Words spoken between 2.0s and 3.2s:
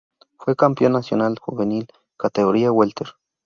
categoría welter.